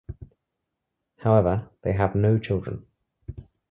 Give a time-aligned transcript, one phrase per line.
[1.19, 2.87] However, they have no children.